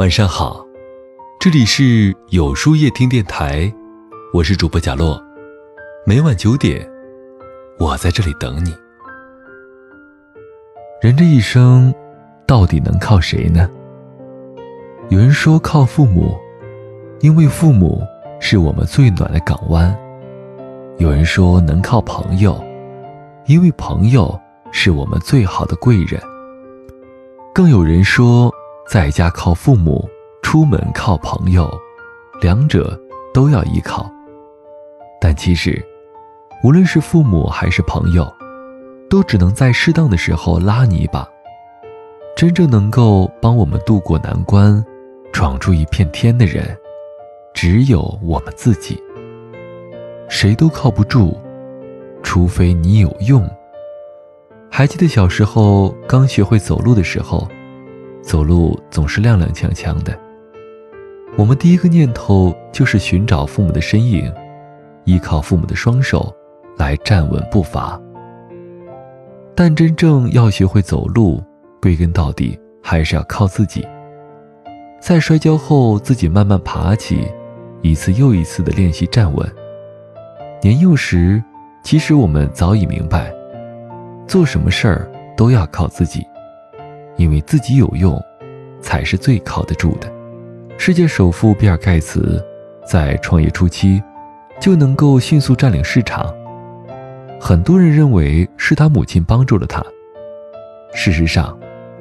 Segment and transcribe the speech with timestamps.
[0.00, 0.64] 晚上好，
[1.38, 3.70] 这里是有书夜听电台，
[4.32, 5.22] 我是主播贾洛，
[6.06, 6.90] 每晚九点，
[7.78, 8.74] 我在这里等你。
[11.02, 11.94] 人这一生，
[12.46, 13.70] 到底能靠谁呢？
[15.10, 16.34] 有人说靠父母，
[17.20, 18.02] 因为父母
[18.40, 19.94] 是我们最暖的港湾；
[20.96, 22.58] 有人说能靠朋友，
[23.44, 24.40] 因为朋友
[24.72, 26.18] 是我们最好的贵人；
[27.54, 28.50] 更有人说。
[28.90, 30.10] 在家靠父母，
[30.42, 31.70] 出门靠朋友，
[32.40, 33.00] 两者
[33.32, 34.10] 都要依靠。
[35.20, 35.80] 但其实，
[36.64, 38.28] 无论是父母还是朋友，
[39.08, 41.24] 都只能在适当的时候拉你一把。
[42.36, 44.84] 真正能够帮我们渡过难关、
[45.32, 46.76] 闯出一片天的人，
[47.54, 49.00] 只有我们自己。
[50.28, 51.38] 谁都靠不住，
[52.24, 53.48] 除非你有用。
[54.68, 57.46] 还记得小时候刚学会走路的时候。
[58.22, 60.16] 走路总是踉踉跄跄的，
[61.36, 64.32] 我们第一个念头就是寻找父母的身影，
[65.04, 66.32] 依靠父母的双手
[66.76, 68.00] 来站稳步伐。
[69.54, 71.42] 但真正要学会走路，
[71.82, 73.86] 归根到底还是要靠自己。
[75.00, 77.26] 在摔跤后，自己慢慢爬起，
[77.80, 79.50] 一次又一次的练习站稳。
[80.62, 81.42] 年幼时，
[81.82, 83.32] 其实我们早已明白，
[84.26, 86.22] 做什么事儿都要靠自己。
[87.20, 88.18] 因为自己有用，
[88.80, 90.10] 才是最靠得住的。
[90.78, 92.42] 世界首富比尔·盖茨
[92.88, 94.02] 在创业初期
[94.58, 96.34] 就能够迅速占领市场，
[97.38, 99.84] 很多人认为是他母亲帮助了他。
[100.94, 101.56] 事实上，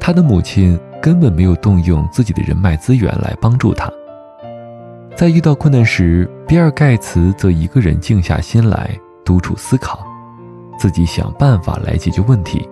[0.00, 3.88] 他的母亲根本没有动用自己的人脉资源来帮助他。
[5.14, 8.90] 在遇到困难时，比尔·盖茨则一个人静下心来，
[9.24, 10.04] 独处思考，
[10.76, 12.68] 自己想办法来解决问题。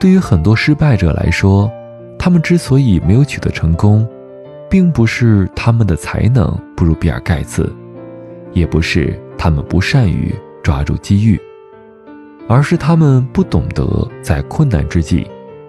[0.00, 1.70] 对于很多失败者来说，
[2.18, 4.08] 他们之所以没有取得成功，
[4.70, 7.70] 并不是他们的才能不如比尔·盖茨，
[8.54, 11.38] 也不是他们不善于抓住机遇，
[12.48, 15.26] 而是他们不懂得在困难之际，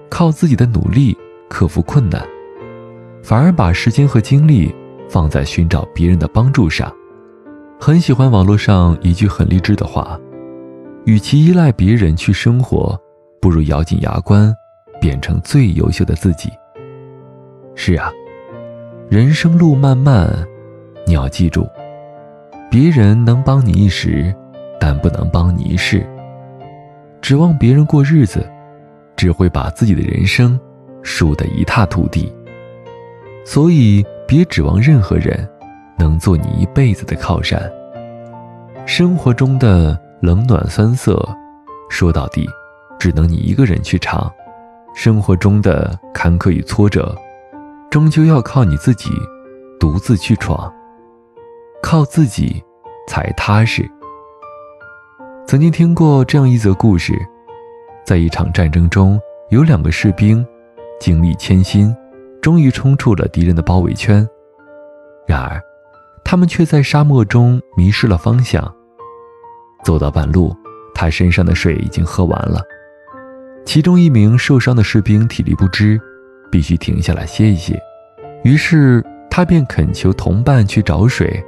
[0.09, 1.17] 靠自己的努力
[1.49, 2.25] 克服困难，
[3.21, 4.73] 反而把时间和精力
[5.09, 6.89] 放在寻找别人的帮助上。
[7.77, 10.17] 很喜欢网络上一句很励志的话
[11.03, 12.97] ：“与其依赖别人去生活。”
[13.41, 14.55] 不如咬紧牙关，
[14.99, 16.51] 变成最优秀的自己。
[17.73, 18.11] 是啊，
[19.09, 20.31] 人生路漫漫，
[21.07, 21.67] 你要记住，
[22.69, 24.33] 别人能帮你一时，
[24.79, 26.07] 但不能帮你一世。
[27.19, 28.47] 指望别人过日子，
[29.15, 30.59] 只会把自己的人生
[31.01, 32.31] 输得一塌涂地。
[33.43, 35.49] 所以，别指望任何人
[35.97, 37.59] 能做你一辈子的靠山。
[38.85, 41.27] 生活中的冷暖酸涩，
[41.89, 42.47] 说到底。
[43.01, 44.31] 只能你一个人去尝，
[44.93, 47.17] 生活中的坎坷与挫折，
[47.89, 49.09] 终究要靠你自己
[49.79, 50.71] 独自去闯，
[51.81, 52.63] 靠自己
[53.07, 53.89] 才踏实。
[55.47, 57.19] 曾经听过这样一则故事，
[58.05, 59.19] 在一场战争中，
[59.49, 60.45] 有两个士兵
[60.99, 61.91] 经历千辛，
[62.39, 64.29] 终于冲出了敌人的包围圈，
[65.25, 65.59] 然而，
[66.23, 68.71] 他们却在沙漠中迷失了方向。
[69.83, 70.55] 走到半路，
[70.93, 72.61] 他身上的水已经喝完了。
[73.65, 75.99] 其中一名受伤的士兵体力不支，
[76.51, 77.79] 必须停下来歇一歇。
[78.43, 81.41] 于是他便恳求同伴去找水，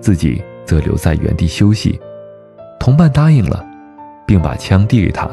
[0.00, 2.00] 自己则留在原地休息。
[2.78, 3.64] 同伴答应了，
[4.26, 5.28] 并把枪递给他，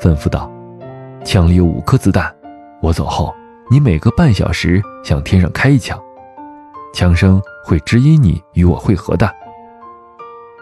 [0.00, 0.50] 吩咐道
[1.22, 2.34] ：“枪里有五颗子弹，
[2.80, 3.32] 我走后，
[3.70, 6.00] 你每隔半小时向天上开一枪，
[6.94, 9.30] 枪声会指引你与我会合的。”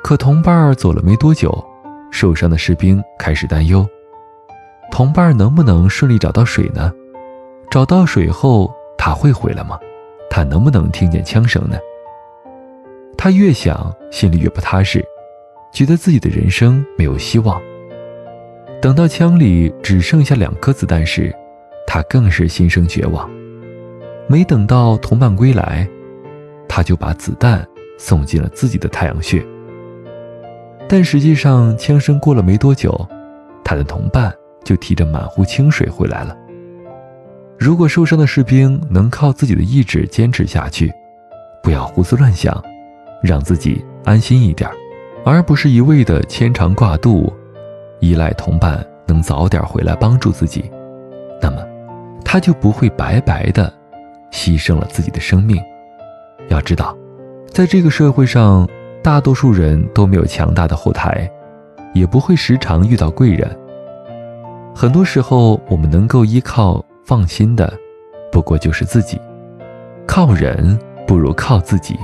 [0.03, 1.65] 可同伴走了没多久，
[2.11, 3.88] 受伤的士兵开始担忧。
[4.97, 6.91] 同伴能不能顺利找到水呢？
[7.71, 9.79] 找到水后，他会回来吗？
[10.31, 11.77] 他能不能听见枪声呢？
[13.15, 15.05] 他越想，心里越不踏实，
[15.71, 17.61] 觉得自己的人生没有希望。
[18.81, 21.31] 等到枪里只剩下两颗子弹时，
[21.87, 23.29] 他更是心生绝望。
[24.26, 25.87] 没等到同伴归来，
[26.67, 27.62] 他就把子弹
[27.99, 29.44] 送进了自己的太阳穴。
[30.88, 33.06] 但实际上，枪声过了没多久，
[33.62, 34.35] 他的同伴。
[34.67, 36.37] 就提着满壶清水回来了。
[37.57, 40.93] 如果受伤的士兵能靠自己的意志坚持下去，
[41.63, 42.61] 不要胡思乱想，
[43.23, 44.69] 让自己安心一点，
[45.25, 47.33] 而不是一味的牵肠挂肚，
[48.01, 50.69] 依赖同伴能早点回来帮助自己，
[51.41, 51.65] 那么
[52.25, 53.73] 他就不会白白的
[54.33, 55.63] 牺牲了自己的生命。
[56.49, 56.97] 要知道，
[57.49, 58.69] 在这个社会上，
[59.01, 61.31] 大多数人都没有强大的后台，
[61.95, 63.57] 也不会时常遇到贵人。
[64.78, 67.73] 很多时候，我们能够依靠、放心的，
[68.31, 69.19] 不过就是自己。
[70.06, 71.99] 靠人不如靠自己。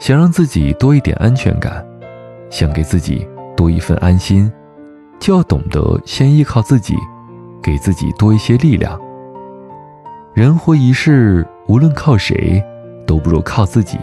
[0.00, 1.86] 想让自己多一点安全感，
[2.50, 3.24] 想给自己
[3.56, 4.52] 多一份安心，
[5.20, 6.96] 就要懂得先依靠自己，
[7.62, 9.00] 给自己多一些力量。
[10.34, 12.60] 人活一世，无论靠谁，
[13.06, 14.00] 都不如靠自己，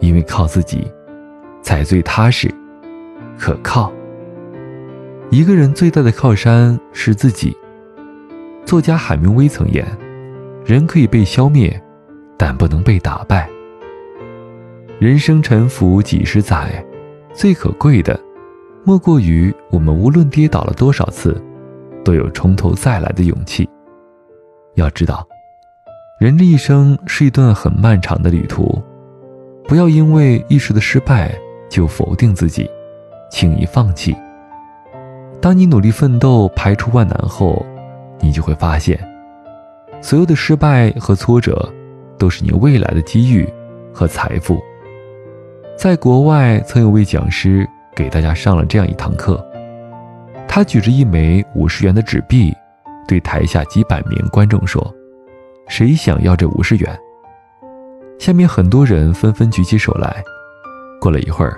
[0.00, 0.86] 因为靠自己，
[1.62, 2.54] 才最踏实、
[3.38, 3.90] 可靠。
[5.30, 7.54] 一个人最大的靠山是自己。
[8.64, 9.86] 作家海明威曾言
[10.64, 11.78] ：“人可以被消灭，
[12.38, 13.46] 但不能被打败。”
[14.98, 16.82] 人生沉浮几十载，
[17.34, 18.18] 最可贵的，
[18.84, 21.38] 莫过于我们无论跌倒了多少次，
[22.02, 23.68] 都有从头再来的勇气。
[24.76, 25.26] 要知道，
[26.18, 28.82] 人这一生是一段很漫长的旅途，
[29.64, 31.38] 不要因为一时的失败
[31.68, 32.66] 就否定自己，
[33.30, 34.16] 轻易放弃。
[35.40, 37.64] 当你努力奋斗，排除万难后，
[38.20, 38.98] 你就会发现，
[40.00, 41.72] 所有的失败和挫折，
[42.18, 43.48] 都是你未来的机遇
[43.94, 44.60] 和财富。
[45.76, 49.44] 在国外，曾有位讲师给大家上了这样一堂课。
[50.48, 52.52] 他举着一枚五十元的纸币，
[53.06, 54.92] 对台下几百名观众说
[55.68, 56.98] ：“谁想要这五十元？”
[58.18, 60.20] 下面很多人纷纷举起手来。
[61.00, 61.56] 过了一会儿，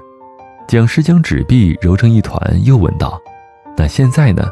[0.68, 3.18] 讲师将纸币揉成一团，又问道
[3.76, 4.48] ：“那现在呢？”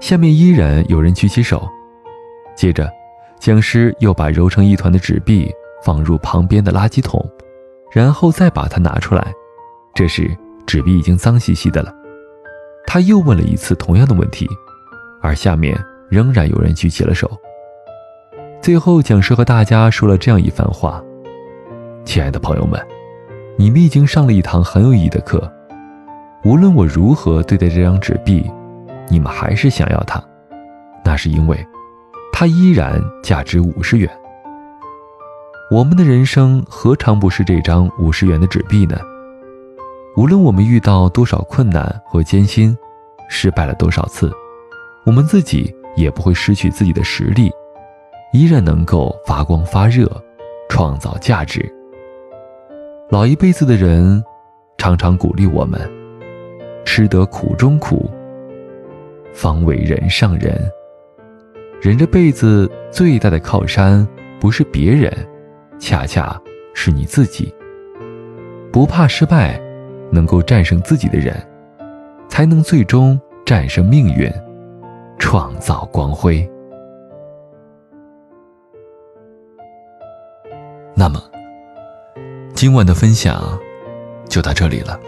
[0.00, 1.66] 下面依然有人举起手。
[2.54, 2.90] 接着，
[3.38, 5.50] 讲师又把揉成一团的纸币
[5.82, 7.24] 放入旁边的垃圾桶。
[7.92, 9.32] 然后再把它拿出来，
[9.94, 10.36] 这时
[10.66, 11.94] 纸币已经脏兮兮的了。
[12.86, 14.46] 他又问了一次同样的问题，
[15.22, 15.74] 而下面
[16.10, 17.30] 仍然有人举起了手。
[18.60, 21.02] 最后，讲师和大家说了这样一番话
[22.04, 22.78] ：“亲爱的朋友们，
[23.56, 25.50] 你们已经上了一堂很有意义的课。
[26.46, 28.48] 无论我如何对待这张纸币，
[29.08, 30.22] 你们还是想要它，
[31.04, 31.66] 那是因为
[32.32, 34.08] 它依然价值五十元。”
[35.72, 38.96] 我们的人生何尝不是这张五十元的纸币呢？
[40.16, 42.78] 无论我们遇到多少困难和艰辛，
[43.28, 44.30] 失败了多少次，
[45.04, 47.50] 我们自己也不会失去自己的实力，
[48.32, 50.08] 依然能够发光发热，
[50.68, 51.68] 创造价值。
[53.10, 54.22] 老一辈子的人
[54.78, 55.80] 常常鼓励我们：
[56.86, 58.08] 吃得苦中苦，
[59.34, 60.58] 方为人上人。
[61.82, 64.06] 人这辈子最大的靠山，
[64.40, 65.12] 不是别人。
[65.78, 66.40] 恰恰
[66.72, 67.54] 是你自己。
[68.72, 69.60] 不怕失败，
[70.10, 71.34] 能够战胜自己的人，
[72.28, 74.32] 才能最终战胜命运，
[75.18, 76.48] 创造光辉。
[80.94, 81.20] 那么，
[82.54, 83.42] 今晚的分享
[84.28, 84.98] 就到这里了。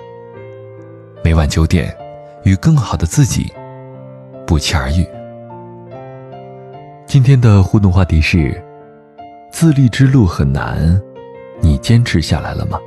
[1.25, 1.97] 每晚九点，
[2.45, 3.53] 与更好的自己
[4.47, 5.07] 不期而遇。
[7.07, 8.63] 今天的互动话题是。
[9.51, 11.01] 自立之路很难，
[11.61, 12.79] 你坚持下来了吗？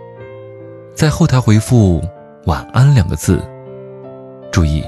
[0.95, 1.99] 在后台回复
[2.45, 3.43] “晚安”两个字，
[4.51, 4.85] 注意，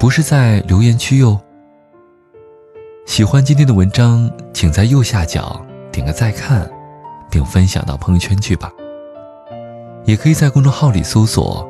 [0.00, 1.40] 不是在留言区哟。
[3.06, 6.68] 喜欢今天的文章，请在右下角点个再看，
[7.30, 8.70] 并分享到朋友圈去吧。
[10.04, 11.66] 也可以在公众号里搜索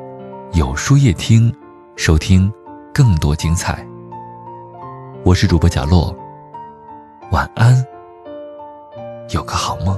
[0.53, 1.53] 有书夜听”，
[1.95, 2.51] 收听
[2.93, 3.87] 更多精彩。
[5.23, 6.13] 我是主播贾洛，
[7.31, 7.73] 晚安。
[9.29, 9.97] 有个好梦。